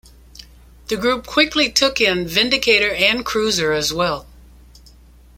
The 0.87 0.97
group 0.97 1.27
quickly 1.27 1.71
took 1.71 2.01
in 2.01 2.27
Vindicator 2.27 2.89
and 2.91 3.23
Cruiser 3.23 3.71
as 3.71 3.93
well. 3.93 4.25